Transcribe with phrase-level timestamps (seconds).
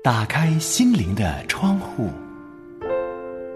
[0.00, 2.08] 打开心灵的窗户，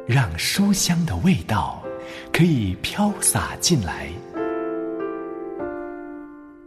[0.09, 1.81] 让书香的味道
[2.33, 4.09] 可以飘洒进来。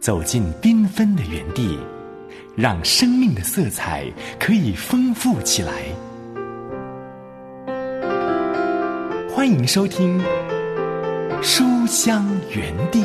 [0.00, 1.78] 走进缤纷的园地，
[2.56, 5.72] 让生命的色彩可以丰富起来。
[9.28, 10.18] 欢迎收听
[11.42, 13.02] 《书香园地》。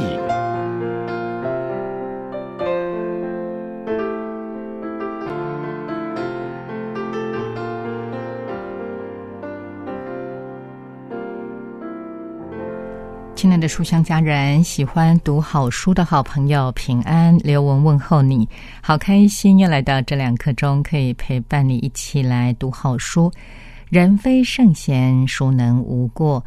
[13.61, 18.49] 的书香家人，喜欢读好书的好朋友，平安，刘文问候你，
[18.81, 23.31] 好开心又来到这两刻钟，可以陪伴你一起来读好书。
[23.89, 26.43] 人非圣贤，孰能无过？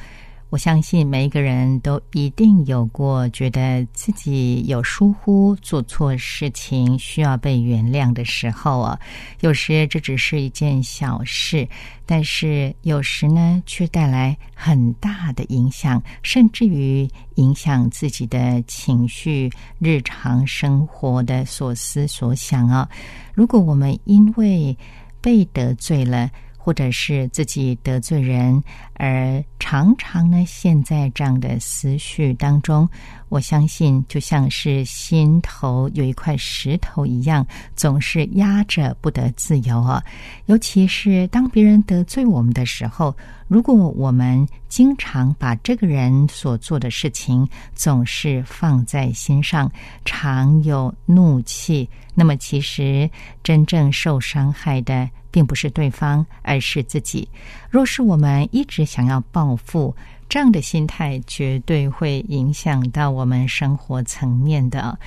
[0.55, 8.97] 我相信每一个人都一定有过觉得自己有疏忽、做错事情需要被原谅的时候啊。
[9.41, 11.67] 有时这只是一件小事，
[12.07, 22.89] 但是有时呢，却带来很大的影响，甚至于影响自己的情绪、日常生活的所思所想啊。
[23.35, 24.79] 如果我们因为
[25.21, 28.63] 被得罪了，或者是自己得罪人，
[28.95, 32.89] 而常常呢陷在这样的思绪当中，
[33.29, 40.03] 我相信就像是心头有一块石头一样，总是压着不得自由啊。
[40.47, 43.15] 尤其是当别人得罪我们的时候，
[43.49, 49.71] 如果我们经常把这个人所做的事情总是放在心上，
[50.05, 53.11] 常有怒气，那么其实
[53.43, 55.11] 真正受伤害的。
[55.35, 57.29] 并不是对方，而是自己。
[57.69, 59.95] 若是我们一直想要报复，
[60.29, 64.99] 这样的心态绝对会影响到我们生活层面的。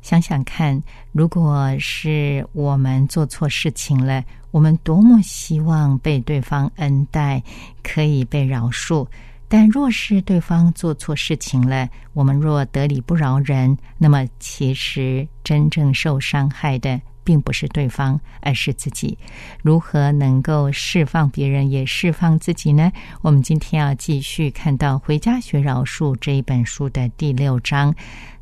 [0.00, 0.80] 想想看，
[1.12, 7.42] 如果是我们做错事情了，我们多么希望被对方恩待，
[7.82, 9.06] 可以被饶恕。
[9.48, 17.00] 但若是对方做错事情了，我们若得理不饶人，那么其实真正受伤害的。
[17.28, 19.18] 并不是对方，而是自己。
[19.60, 22.90] 如何能够释放别人，也释放自己呢？
[23.20, 27.94] 我们今天要继续看到《回家学饶恕》这一本书的第六章，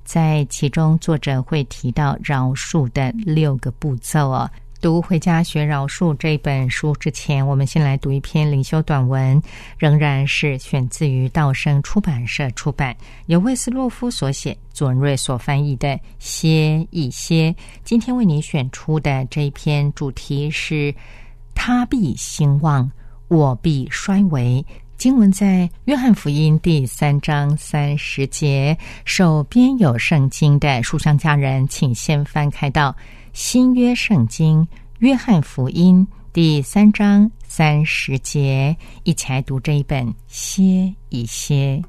[0.04, 4.48] 在其中作者会提到饶恕的六个步骤哦。
[4.80, 9.40] 读《回家学饶恕》这本书之前，我们先来读一篇灵修短文，
[9.78, 12.94] 仍然是选自于道生出版社出版，
[13.26, 15.88] 由魏斯洛夫所写，左文瑞所翻译的
[16.18, 17.50] 《歇一歇》。
[17.84, 20.94] 今天为你选出的这一篇主题是
[21.54, 22.90] “他必兴旺，
[23.28, 24.64] 我必衰微”。
[24.96, 25.46] 经文在
[25.84, 28.76] 《约翰福音》第三章三十节。
[29.04, 32.94] 手边有圣经的书香家人，请先翻开到。
[33.36, 34.62] 新约圣经
[35.00, 41.82] 《约翰福音》第三章三十节，一起来读这一本，歇一歇。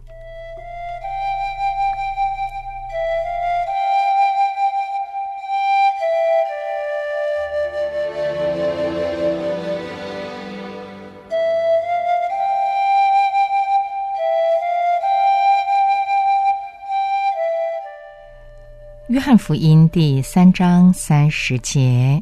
[19.47, 22.21] 福音第三章三十节：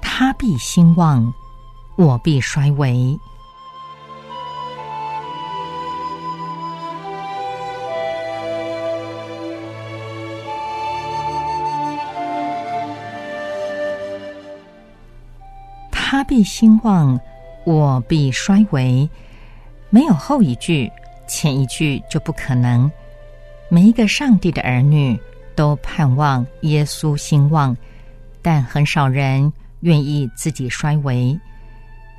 [0.00, 1.30] 他必兴旺，
[1.96, 3.14] 我必衰微。
[15.90, 17.20] 他必兴旺，
[17.66, 19.06] 我必衰微。
[19.90, 20.90] 没有后一句，
[21.28, 22.90] 前一句就不可能。
[23.68, 25.20] 每一个上帝的儿女。
[25.54, 27.76] 都盼望耶稣兴旺，
[28.40, 31.38] 但很少人愿意自己衰微。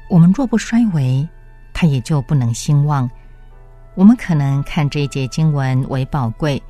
[0.10, 1.28] 我们若不衰微，
[1.74, 3.10] 他也就不能兴旺。
[3.96, 6.62] 我们可能看这一节经文为宝贵，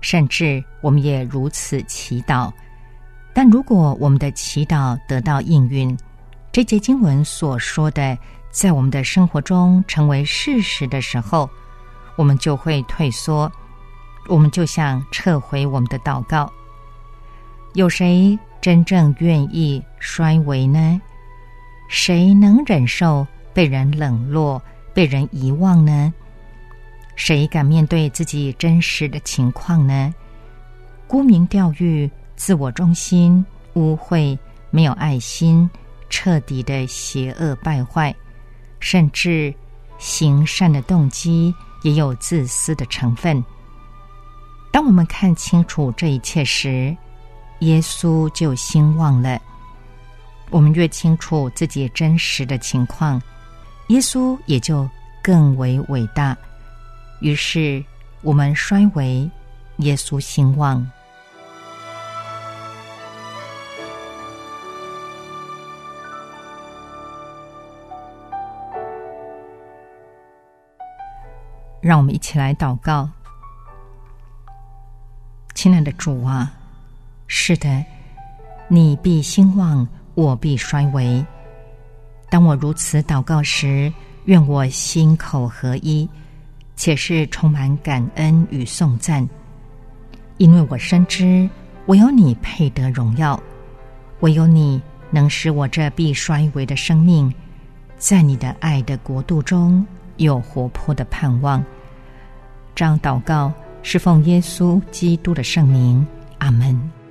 [0.00, 2.52] 甚至我们也如此祈祷。
[3.34, 5.96] 但如果我们的祈祷得到应允，
[6.50, 8.16] 这节经文所说的
[8.50, 11.48] 在我们的生活中成为事实的时候，
[12.16, 13.50] 我们就会退缩。
[14.28, 16.50] 我们就想撤回我们的祷告。
[17.74, 21.00] 有谁真正愿意衰微呢？
[21.88, 24.62] 谁能忍受被人冷落、
[24.94, 26.12] 被人遗忘呢？
[27.16, 30.14] 谁敢面对自己真实的情况呢？
[31.06, 33.44] 沽名钓誉、自我中心、
[33.74, 34.38] 污秽、
[34.70, 35.68] 没有爱心、
[36.08, 38.14] 彻底的邪恶败坏，
[38.80, 39.54] 甚至
[39.98, 43.44] 行善的动机也有自私的成分。
[44.72, 46.96] 当我们看清楚这一切时，
[47.58, 49.38] 耶稣就兴旺了。
[50.48, 53.20] 我们越清楚自己真实的情况，
[53.88, 54.88] 耶稣也就
[55.22, 56.36] 更为伟大。
[57.20, 57.84] 于是，
[58.22, 59.30] 我们衰微，
[59.76, 60.84] 耶稣兴旺。
[71.80, 73.08] 让我们一起来祷告，
[75.54, 76.52] 亲爱的主啊，
[77.26, 77.84] 是的，
[78.68, 81.24] 你必兴旺，我必衰微。
[82.30, 83.92] 当我如此祷告时，
[84.24, 86.08] 愿我心口合一，
[86.76, 89.28] 且是充满感恩与颂赞，
[90.38, 91.48] 因为我深知
[91.86, 93.40] 唯有你配得荣耀，
[94.20, 97.32] 唯有你能使我这必衰微的生命，
[97.98, 99.84] 在你的爱的国度中。
[100.18, 101.64] 有活泼的盼望，
[102.74, 106.06] 这样祷告是奉耶稣基督的圣名，
[106.38, 107.01] 阿门。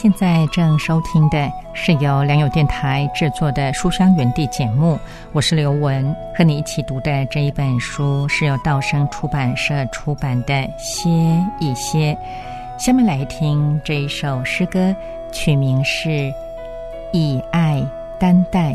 [0.00, 4.96] 现在正收听的是由良友电台制作的《书香园地》节目，
[5.32, 11.10] 我是刘文，和你一起读的这一本书是由道生出版社出版的《歇
[11.58, 12.16] 一歇》。
[12.80, 14.94] 下面来听这一首诗歌，
[15.32, 16.08] 曲名是
[17.12, 17.84] 《以爱
[18.20, 18.74] 担待》。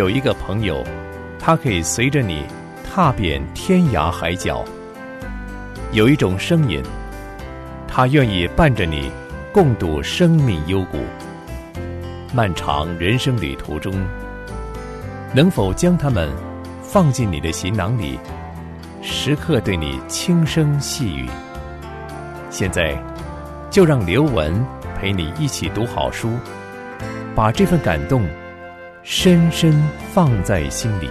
[0.00, 0.82] 有一个朋友，
[1.38, 2.42] 他可以随着你
[2.82, 4.64] 踏遍天涯海角；
[5.92, 6.82] 有一种声音，
[7.86, 9.12] 他愿意伴着你
[9.52, 11.00] 共度生命幽谷。
[12.32, 13.92] 漫长人生旅途中，
[15.34, 16.30] 能否将他们
[16.82, 18.18] 放进你的行囊里，
[19.02, 21.28] 时刻对你轻声细语？
[22.48, 22.96] 现在，
[23.70, 24.64] 就让刘文
[24.98, 26.30] 陪你一起读好书，
[27.34, 28.24] 把这份感动
[29.02, 29.72] 深深
[30.12, 31.08] 放在心里。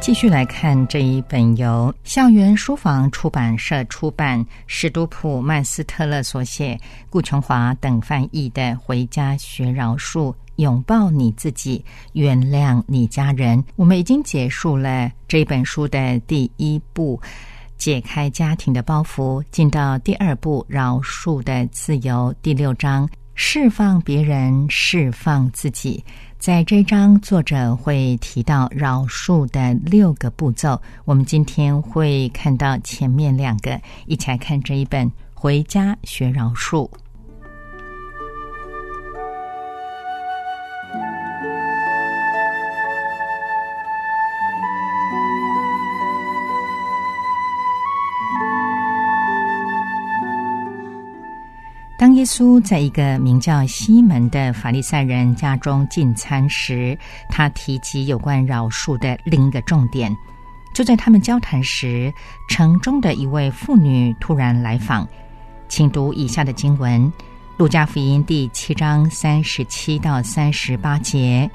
[0.00, 6.78] 继续来看这一本由校园书房出版社出版、史都普曼斯特勒所写、
[7.10, 13.58] 顾琼华等翻译的《回家学饶恕，拥抱你自己，原谅你家人》。
[13.74, 17.20] 我们已经结束了这本书的第一步，
[17.76, 22.32] 解开家庭的包袱，进到第二步，饶恕的自由。
[22.40, 23.06] 第六章，
[23.40, 26.04] 释放别人，释放自己。
[26.40, 30.82] 在这章，作者会提到饶恕的六个步骤。
[31.04, 36.88] 我们今天会看到前面两个，一起来看这一本《回家学饶恕》。
[51.98, 56.96] 当耶稣在一个名叫西门的法利赛人家中进餐时，
[57.28, 60.16] 他提及有关饶恕的另一个重点。
[60.72, 62.14] 就在他们交谈时，
[62.48, 65.06] 城中的一位妇女突然来访。
[65.68, 67.02] 请读以下的经文：
[67.56, 71.50] 《路加福音》第七章三十七到三十八节。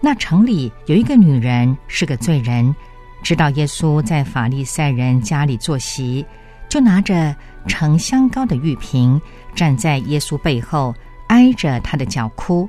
[0.00, 2.74] 那城里有一个女人是个罪人，
[3.22, 6.24] 知道耶稣在法利赛人家里坐席，
[6.68, 7.34] 就拿着
[7.66, 9.20] 盛香膏的玉瓶。
[9.54, 10.94] 站在耶稣背后，
[11.26, 12.68] 挨着他的脚哭，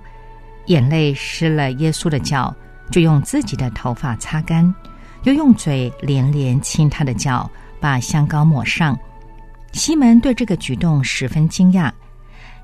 [0.66, 2.52] 眼泪湿了耶稣的脚，
[2.90, 4.74] 就用自己的头发擦干，
[5.24, 8.98] 又用嘴连连亲他的脚，把香膏抹上。
[9.72, 11.92] 西门对这个举动十分惊讶。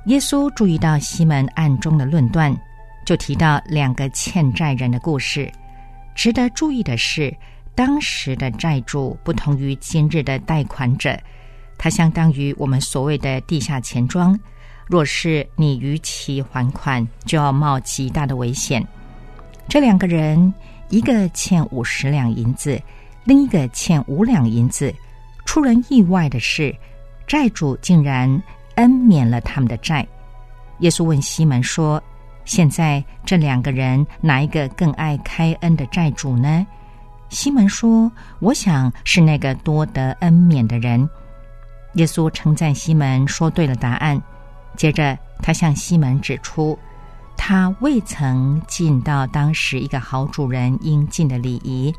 [0.06, 2.56] 耶稣注意到西门暗中的论断，
[3.06, 5.52] 就提到两个欠债人的故事。
[6.16, 7.32] 值得注意的是，
[7.76, 11.16] 当时的债主不同于今日的贷款者。
[11.78, 14.40] 它相当于我们所谓的地下钱庄，
[14.88, 18.82] 若是你逾期还款，就要冒极大的危险。
[19.68, 20.54] 这两个人，
[20.90, 22.82] 一个欠五十两银子，
[23.26, 24.94] 另一个欠五两银子。
[25.44, 26.74] 出人意外的是，
[27.28, 28.42] 债主竟然
[28.76, 30.08] 恩免了他们的债。
[30.80, 32.02] 耶稣问西门说
[32.46, 36.66] ：“现在这两个人哪一个更爱开恩的债主呢？”
[37.30, 41.10] 西门说：“我想是那个多得恩免的人。”
[41.96, 44.22] 耶稣称赞西门说对了答案，
[44.76, 46.78] 接着他向西门指出，
[47.38, 51.94] 他未曾尽到当时一个好主人应尽的礼仪。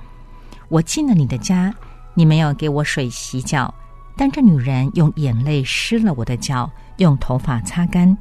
[0.68, 1.74] 我进了你的家，
[2.14, 3.72] 你没有给我水洗脚，
[4.16, 8.16] 但这女人用眼泪湿了我的脚，用头发擦干。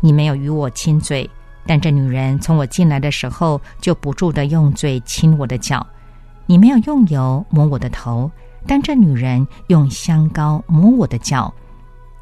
[0.00, 1.28] 你没有与我亲嘴，
[1.66, 5.84] 但这女人从我进来的时候就不住的用嘴亲我的脚。
[6.48, 8.28] 你没有用油抹我的头。
[8.66, 11.50] 但这女人用香膏抹我的脚，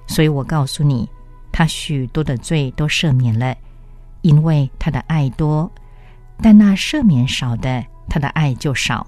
[0.06, 1.08] 所以我告诉你，
[1.50, 3.56] 她许多的罪都赦免了，
[4.20, 5.68] 因为她的爱多；
[6.42, 9.04] 但那赦免少的，她的爱就少。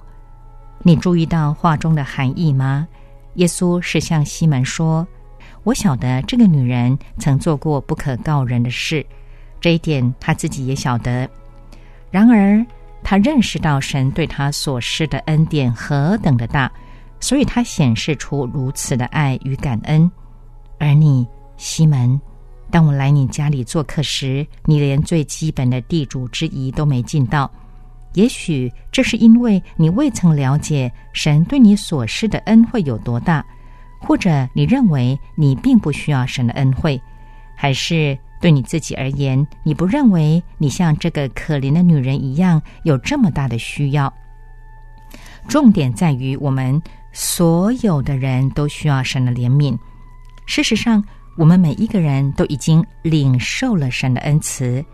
[0.82, 2.88] 你注意到话中的含义吗？
[3.34, 5.06] 耶稣是向西门说
[5.62, 9.04] ：“我晓得这个女人曾做过不可告人的事，
[9.60, 11.28] 这一点她自己也晓得。
[12.10, 12.66] 然而，
[13.02, 16.70] 他认识到神对他所施的恩典何等的大。”
[17.20, 20.08] 所以，他显示出如此的爱与感恩。
[20.78, 21.26] 而你，
[21.56, 22.20] 西门，
[22.70, 27.50] 当我来你家里做客时，你连最基本的地主之谊都没尽到。
[28.14, 33.44] 也许这是因为你未曾了解神对你所施的恩惠有多大，
[34.00, 37.00] 或者你认为你并不需要神的恩惠，
[37.56, 44.12] 还是对你自己而言，你不认为你像这个可怜的女人一样有这么大的需要。
[45.48, 46.80] 重点在于我们。
[47.10, 49.76] 所有的人都需要神的怜悯。
[50.46, 51.02] 事实上，
[51.36, 54.84] 我们每一个人都已经领受了神的恩慈。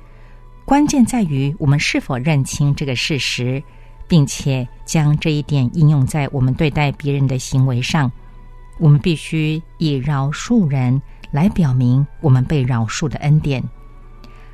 [0.65, 3.63] 关键在于我们是否认清这个事实，
[4.09, 8.11] 并且将这一点应用在我们对待别人的行为上。
[8.79, 11.03] 我们必须以饶恕人
[11.35, 13.61] 来表明我们被饶恕的恩典。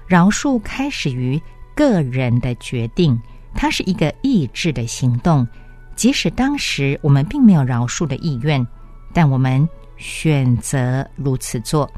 [0.07, 1.39] 饶恕开始于
[1.77, 3.21] 个人的决定，
[3.55, 5.47] 它是一个意志的行动。
[5.95, 8.67] 即使当时我们并没有饶恕的意愿，
[9.13, 9.69] 但我们
[9.99, 11.89] 选择如此做，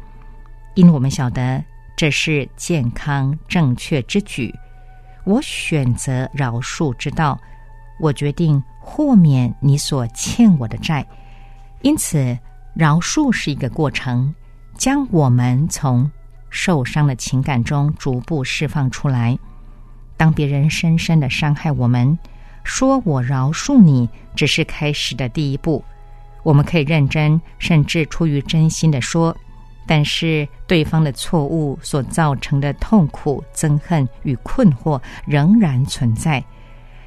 [0.74, 1.62] 因为我们晓得
[1.96, 4.52] 这是健康正确之举。
[5.22, 7.40] 我选择饶恕之道，
[8.00, 11.06] 我决定豁免你所欠我的债。
[11.82, 12.36] 因此，
[12.74, 14.34] 饶恕是一个过程，
[14.82, 16.10] 将我们从
[16.50, 19.38] 受伤的情感中逐步释放出来。
[20.16, 22.18] 当别人深深的伤害我们，
[22.64, 25.84] 说我饶恕你，只是开始的第一步。
[26.42, 29.36] 我们可以认真，甚至出于真心的说。
[29.86, 36.42] 但是，对方的错误所造成的痛苦、憎恨与困惑仍然存在。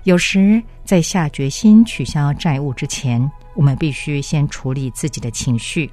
[0.04, 5.92] 有时，在下决心取消债务之前，我们必须先处理自己的情绪。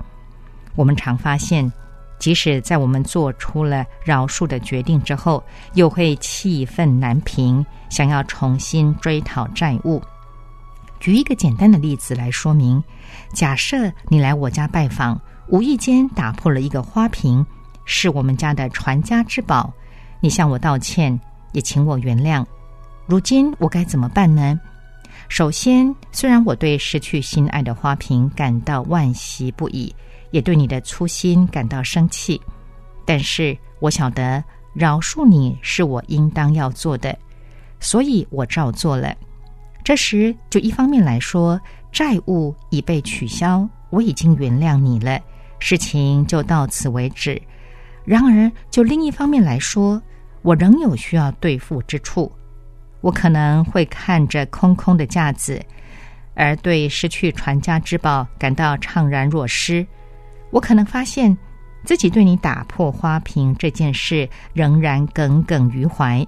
[0.74, 1.70] 我们常发现，
[2.18, 5.42] 即使在我们做出了饶恕的决定之后，
[5.74, 10.02] 又会气愤难平，想要重新追讨债务。
[11.00, 12.82] 举一个简单的例子来说明：
[13.34, 15.20] 假设你来我家拜访。
[15.48, 17.44] 无意间打破了一个花瓶，
[17.84, 19.70] 是我们家的传家之宝。
[20.20, 22.46] 你向我道歉，也请我原谅。
[23.06, 24.58] 如今我该怎么办呢？
[25.28, 29.94] 首先，虽然我对失去心爱的花瓶感到惋惜不已，
[30.32, 32.40] 也对你的粗心感到生气，
[33.06, 34.42] 但是我晓得
[34.74, 37.16] 饶恕你是我应当要做的，
[37.78, 39.14] 所以我照做了。
[39.84, 41.60] 这时，就一方面来说，
[41.92, 45.20] 债务已被取消，我已经原谅你了。
[45.58, 47.40] 事情就到此为止。
[48.04, 50.00] 然而，就另一方面来说，
[50.42, 52.30] 我仍有需要对付之处。
[53.00, 55.60] 我可能会看着空空的架子，
[56.34, 59.86] 而对失去传家之宝感到怅然若失。
[60.52, 61.36] 我可能发现
[61.84, 66.24] 自己对你打破花瓶这件事仍然耿耿于怀。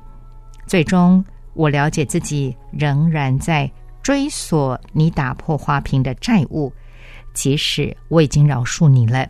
[0.66, 3.70] 最终，我了解自己仍然在
[4.02, 6.72] 追索你打破花瓶的债务。
[7.34, 9.28] 即使我已经饶恕你了，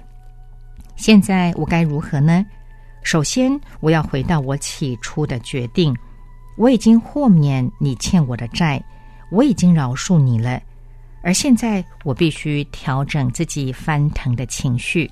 [0.94, 2.44] 现在我该如何呢？
[3.02, 5.94] 首先，我要回到我起初的决定。
[6.56, 8.82] 我已经豁免你欠我的债，
[9.30, 10.60] 我已经饶恕你了。
[11.24, 15.10] 而现在，我必须调整自己翻腾的情绪。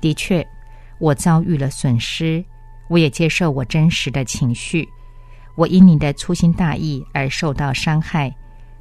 [0.00, 0.44] 的确，
[0.98, 2.44] 我遭遇了损失，
[2.88, 4.86] 我也接受我真实的情绪。
[5.54, 8.34] 我因你的粗心大意而受到伤害，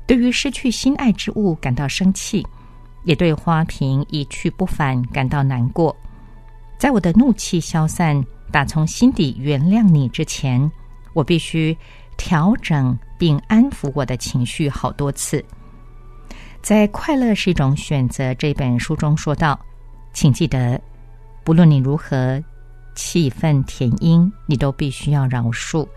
[0.07, 2.45] 对于失去心爱之物感到生气。
[3.03, 5.95] 也对花瓶一去不返感到难过。
[6.77, 10.71] 在我的怒气消散、打从心底原谅你之前，
[11.13, 11.75] 我必须
[12.15, 15.43] 调整并安抚我的情绪好多次。
[16.61, 19.59] 在《快乐是一种选择》这本书中说道
[20.13, 20.79] ：“请记得，
[21.43, 22.41] 不论你如何
[22.93, 25.87] 气愤填膺，你都必须要饶恕。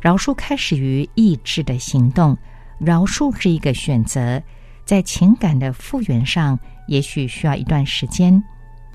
[0.00, 2.36] 饶恕开始于意志的行动，
[2.78, 4.40] 饶恕是一个选择。”
[4.86, 8.40] 在情感的复原上，也许需要一段时间。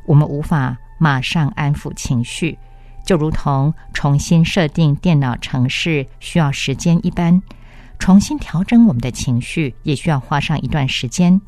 [0.05, 2.57] 我们无法马上安抚情绪，
[3.03, 7.41] 就如同重新设定电脑程式需要时间一般。
[7.99, 11.39] 重新调整我们的情绪，也需要花上一段时间。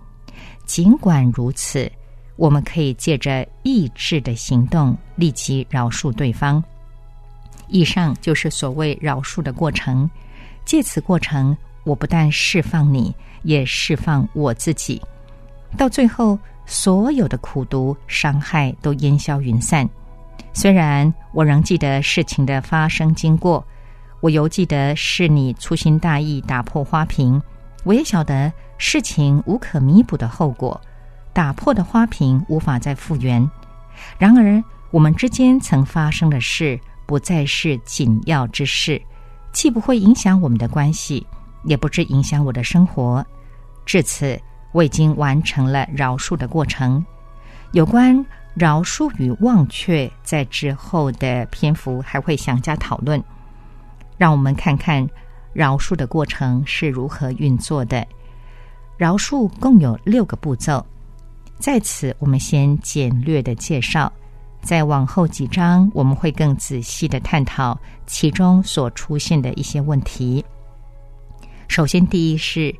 [0.65, 1.91] 尽管如此，
[2.35, 6.63] 我们可以借着意志的行动，立即饶恕对方。
[7.67, 10.07] 以上就是所谓饶恕的过程。
[10.63, 13.15] 借此过程，我不但释放你。
[13.43, 15.01] 也释放我自己，
[15.75, 16.37] 到最后，
[16.67, 19.89] 所有的苦毒伤害都烟消云散。
[20.53, 23.65] 虽然我仍记得事情的发生经过，
[24.21, 27.41] 我犹记得是你粗心大意打破花瓶，
[27.83, 30.79] 我也晓得事情无可弥补的后果，
[31.33, 33.45] 打破的花瓶无法再复原。
[34.17, 39.01] 然而，我们之间曾发生的事不再是紧要之事，
[39.51, 41.27] 既不会影响我们的关系。
[41.63, 43.23] 也不致影响我的生活。
[43.85, 47.05] 至此，我已经完成了饶恕的过程。
[47.71, 53.23] 有关饶恕与忘却，在之后的篇幅还会详加讨论。
[54.21, 55.09] 让我们看看
[55.51, 58.05] 饶恕的过程是如何运作的。
[58.95, 60.85] 饶恕共有六个步骤，
[61.57, 64.13] 在此我们先简略的介绍，
[64.61, 70.45] 在往后几章我们会更仔细的探讨其中所出现的一些问题。
[71.67, 72.71] 首先，第一是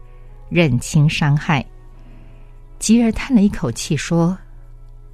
[0.47, 1.65] 认清伤害。
[2.77, 4.38] 吉尔叹了一口气说：“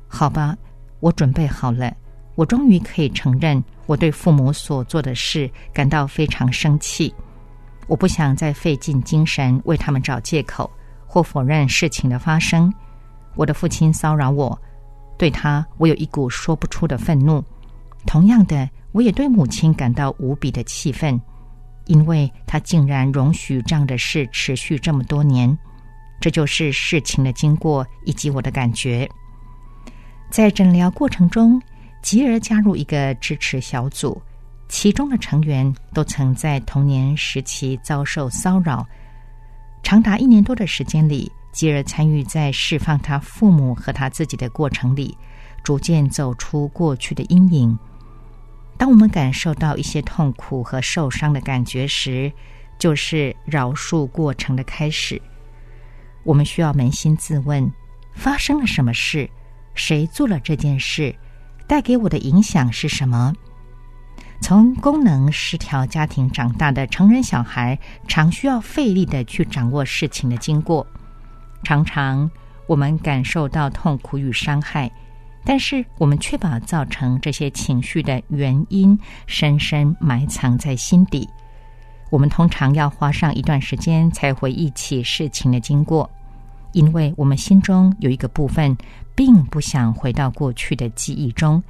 [0.10, 0.58] 好吧，
[1.00, 1.96] 我准备好了。
[2.36, 7.12] 我终于可以承认，我对父母所做的事感到非常生气。
[7.88, 10.70] 我不想再费尽精神为他们找借口
[11.08, 12.72] 或否认事情的发生。
[13.34, 14.56] 我的父亲骚扰我，
[15.18, 17.44] 对他我有一股说不出的愤怒。
[18.06, 21.20] 同样的，我也对母亲感到无比的气愤。”
[21.88, 25.58] 因为他竟然容许这样的事持续这么多年，
[26.20, 29.10] 这就是事情的经过以及我的感觉。
[30.30, 31.62] 在诊疗过程中，
[32.08, 34.22] 吉尔加入一个支持小组，
[34.70, 38.88] 其中的成员都曾在童年时期遭受骚扰。
[39.84, 45.18] 长达一年多的时间里，吉尔参与在释放他父母和他自己的过程里，
[45.66, 47.78] 逐渐走出过去的阴影。
[48.78, 52.32] 当我们感受到一些痛苦和受伤的感觉时，
[52.80, 55.22] 就是饶恕过程的开始。
[56.24, 57.70] 我们需要扪心自问：
[58.14, 59.30] 发生了什么事？
[59.76, 61.14] 谁做了这件事？
[61.68, 63.34] 带给我的影响是什么？
[64.42, 67.78] 从功能失调家庭长大的成人小孩，
[68.08, 70.88] 常需要费力的去掌握事情的经过。
[71.64, 72.30] 常常
[72.66, 74.92] 我们感受到痛苦与伤害。
[75.50, 81.26] 但是我们却把造成这些情绪的原因深深埋藏在心底。
[82.10, 86.10] 我们通常要花上一段时间才回忆起事情的经过，
[86.74, 88.78] 因为我们心中有一个部分
[89.18, 91.62] 并不想回到过去的记忆中。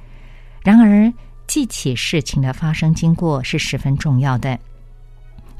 [0.62, 1.10] 然而，
[1.46, 4.58] 记起事情的发生经过是十分重要的。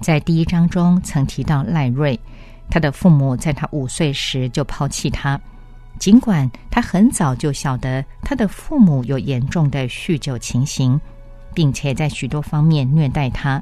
[0.03, 2.21] 在第一章中曾提到赖瑞，
[2.69, 5.41] 他的父母在他五岁时就抛弃他。
[5.99, 11.01] 尽管他很早就晓得他的父母有严重的酗酒情形，
[11.55, 13.61] 并且在许多方面虐待他，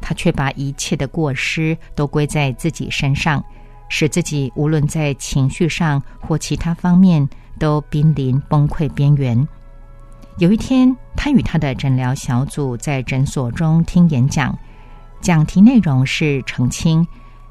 [0.00, 3.44] 他却把一切的过失都归在自己身上，
[3.88, 9.46] 使自己无论在情绪上或其他方面都濒临崩溃边缘。
[10.38, 14.56] 有一天，他与他的诊疗小组在诊所中听演讲，
[15.20, 17.06] 讲题内容是澄清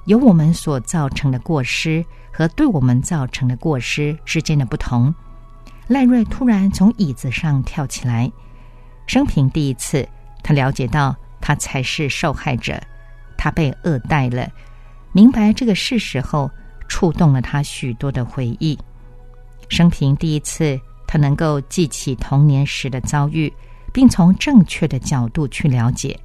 [0.05, 2.05] 由我们所造成的过失。
[2.37, 5.15] 和对我们造成的过失之间的不同，
[5.87, 8.29] 赖瑞突然从椅子上跳起来。
[9.07, 10.05] 生平第一次，
[10.43, 12.77] 他了解到他才是受害者，
[13.37, 14.49] 他被恶待了。
[15.13, 16.51] 明白这个事实后，
[16.89, 18.77] 触动了他许多的回忆。
[19.69, 23.51] 生平第一次，他能够记起童年时的遭遇，
[23.93, 26.19] 并从正确的角度去了解。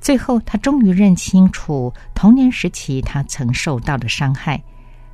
[0.00, 4.62] 最后，他终于认清楚童年时期他曾受到的伤害。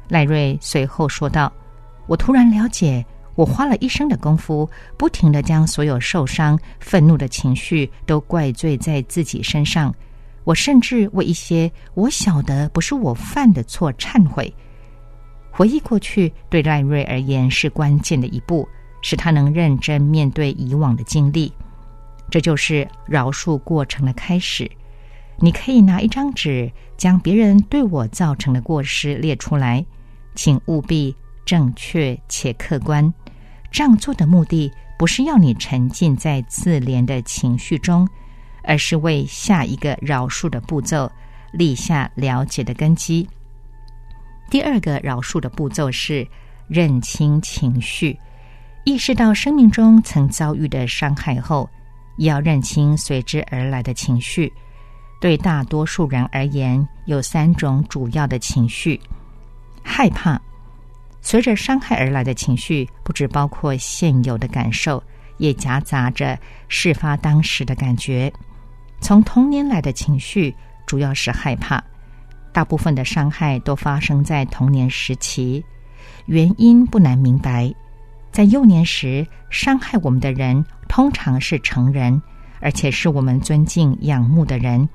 [0.09, 1.53] 赖瑞随后说道
[2.09, 3.05] ：“我突然了解，
[3.37, 9.94] 我花了一生的功夫，不停的将所有受伤、愤怒的情绪都怪罪在自己身上。
[10.42, 14.53] 我甚至为一些我晓得不是我犯的错忏悔。
[15.61, 18.66] 回忆过去，对赖瑞而言是关键的一步，
[19.03, 21.53] 使他能认真面对以往的经历。
[22.31, 24.70] 这就是饶恕过程的开始。
[25.37, 29.85] 你可以拿一张纸，将别人对我造成的过失列出来。”
[30.35, 33.12] 请务必正确且客观。
[33.70, 38.09] 这样做的目的不是要你沉浸在自怜的情绪中，
[38.64, 41.12] 而是为下一个饶恕的步骤
[41.53, 43.29] 立下了解的根基。
[44.50, 46.26] 第二个饶恕的步骤是
[46.66, 48.18] 认清情绪，
[48.84, 51.70] 意识到生命中曾遭遇的伤害后，
[52.18, 54.52] 要认清随之而来的情绪。
[55.20, 59.00] 对大多数人而言，有三种主要的情绪。
[59.84, 60.40] 害怕，
[61.20, 65.00] 随着伤害而来的情绪，不只包括现有的感受，
[65.36, 66.36] 也夹杂着
[66.68, 68.32] 事发当时的感觉。
[69.00, 70.54] 从童年来的情绪
[70.86, 71.82] 主要是害怕，
[72.52, 75.64] 大部分的伤害都发生在童年时期，
[76.26, 77.72] 原因不难明白。
[78.32, 82.20] 在幼年时，伤害我们的人通常是成人，
[82.60, 84.88] 而且是我们尊敬仰慕的人，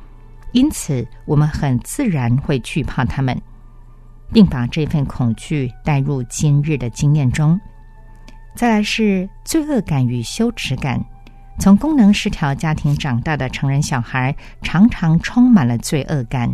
[0.52, 3.40] 因此我们很自然会惧怕他们。
[4.34, 7.60] 并把这份恐惧带入今日的经验中。
[8.56, 11.00] 再来是罪恶感与羞耻感。
[11.60, 16.54] 从功能失调家庭长大的成人小孩，常常充满了罪恶感。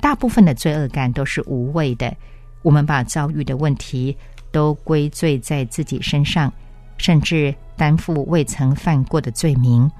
[0.00, 2.14] 大部分的罪恶感都是无谓的。
[2.62, 4.16] 我们把遭遇的问题
[4.52, 6.52] 都归罪在自己身上，
[6.98, 9.90] 甚至担负未曾犯过的罪名，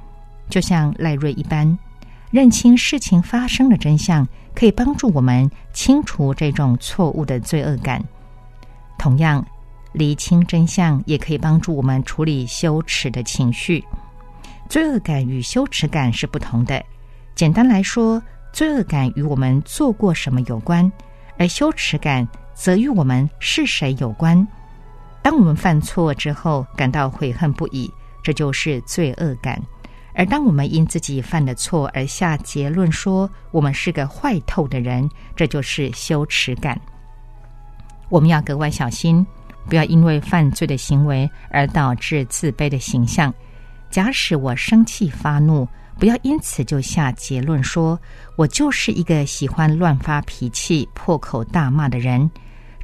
[0.49, 1.79] 就像赖瑞一般。
[2.31, 8.03] 认清事情发生的真相，可以帮助我们清除这种错误的罪恶感。
[8.99, 9.45] 同样，
[9.93, 13.85] 厘清真相也可以帮助我们处理羞耻的情绪。
[14.69, 16.81] 罪恶感与羞耻感是不同的。
[17.35, 18.23] 简单来说，
[18.53, 20.91] 罪恶感与我们做过什么有关，
[21.39, 24.47] 而羞耻感则与我们是谁有关。
[25.23, 29.61] 当我们犯错之后感到悔恨不已，这就是罪恶感。
[30.13, 36.79] 而当我们因自己犯的错而下结论说我们是个坏透的人，这就是羞耻感。
[38.09, 39.25] 我们要格外小心，
[39.69, 43.33] 不要因为犯罪的行为而导致自卑的形象。
[43.89, 45.67] 假使我生气发怒，
[46.01, 48.01] 不要因此就下结论说
[48.35, 52.29] 我就是一个喜欢乱发脾气、破口大骂的人。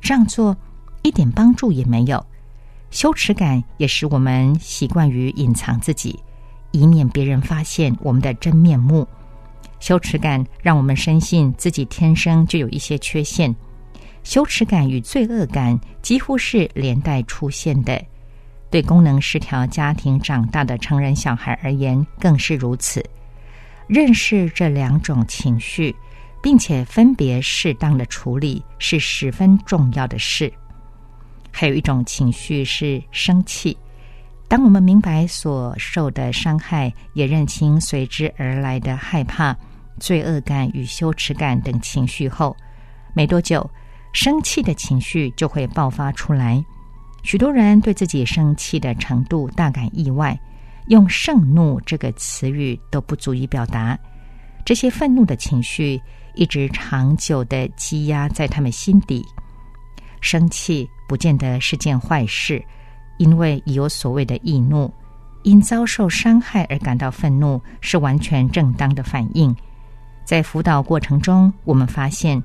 [0.03, 0.55] 这样做
[1.01, 2.25] 一点帮助也没有。
[2.91, 6.19] 羞耻感也使我们习惯于隐藏自己，
[6.73, 9.09] 以免别人发现我们的真面目。
[9.81, 13.55] 羞耻感让我们深信自己天生就有一些缺陷。
[14.25, 18.05] 羞耻感与罪恶感几乎是连带出现的，
[18.71, 23.05] 对功能失调家庭长大的成人小孩而言更是如此。
[23.87, 25.95] 认识这两种情绪，
[26.43, 30.53] 并且分别适当的处理，是十分重要的事。
[31.53, 33.77] 还有一种情绪是生气。
[34.49, 39.57] 当我们明白所受的伤害，也认清随之而来的害怕、
[39.99, 42.57] 罪恶感与羞耻感等情绪后，
[43.15, 43.69] 没多久，
[44.13, 46.65] 生气的情绪就会爆发出来。
[47.27, 50.39] 许多人对自己生气的程度大感意外，
[50.87, 53.99] 用“盛怒”这个词语都不足以表达
[54.65, 56.01] 这些愤怒的情绪，
[56.37, 59.25] 一直长久的积压在他们心底。
[60.21, 62.65] 生气不见得是件坏事，
[63.19, 64.89] 因为有所谓的易怒，
[65.43, 69.53] 因遭受伤害而感到愤怒是完全正当的反应。
[70.25, 72.41] 在辅导过程中，我们发现，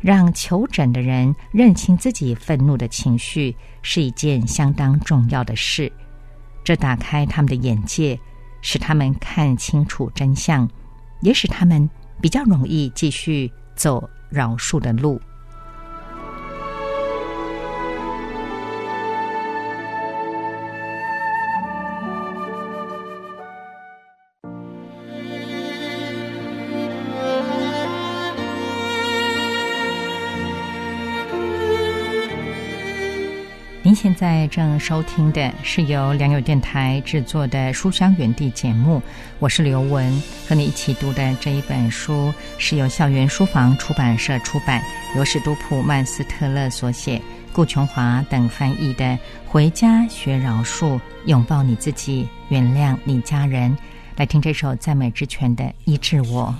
[0.00, 5.92] 让求诊的人认清自己愤怒的情绪是一件相当重要的事。
[6.64, 8.18] 这打开他们的眼界，
[8.62, 10.68] 使他们看清楚真相，
[11.20, 11.88] 也使他们
[12.20, 15.20] 比较容易继续走饶恕的路。
[34.02, 39.02] 现在正收听的是由良友电台制作的《书香园地》节目，
[39.38, 40.10] 我是刘雯，
[40.48, 44.82] 和你一起读的这一本书是由校园书房出版社出版，
[45.16, 47.20] 由史都普曼斯特勒所写，
[47.52, 49.04] 顾琼华等翻译的
[49.46, 53.70] 《回家学饶恕，拥抱你自己，原谅你家人》，
[54.16, 56.54] 来听这首赞美之泉的《医治我》。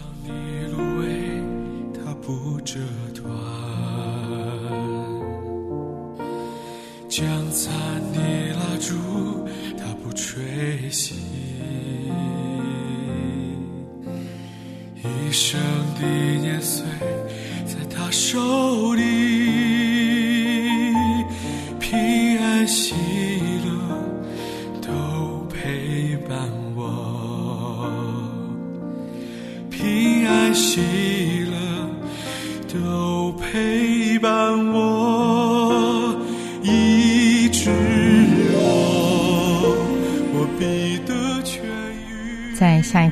[18.33, 18.70] 手。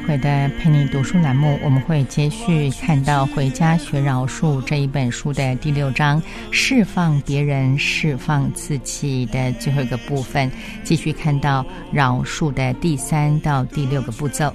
[0.08, 10.50] 会的陪你读书栏目，我们会接续看到《回家学饶恕》这一本书的第六章“释放别人，释放自己”的最后一个部分，
[10.82, 14.50] 继续看到饶恕的第三到第六个步骤。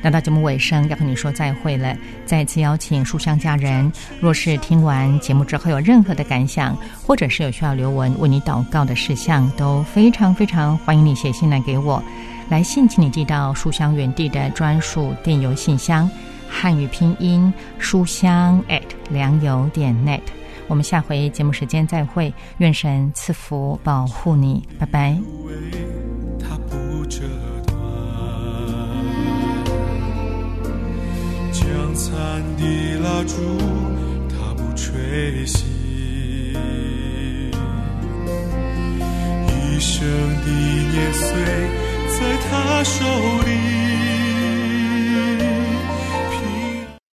[0.00, 1.94] 来到节目尾声，要和你说再会了。
[2.24, 12.02] 再次邀请书香家人，若是听完节目之后有任何的感想，或者是有需要留文为你祷告的事项，都非常非常欢迎你写信来给我。
[12.48, 16.08] 来信请你寄到书香园地的专属电邮信箱，
[16.48, 20.20] 汉语拼音书香 at 良友点 net。
[20.68, 25.18] 我们下回节目时间再会，愿神赐福保护你，拜拜。
[31.52, 32.14] 将残
[32.56, 33.34] 的蜡烛，
[34.28, 35.64] 它不吹熄，
[39.48, 40.50] 一生的
[40.92, 41.83] 年岁。
[42.18, 43.04] 在他手
[43.44, 44.13] 里。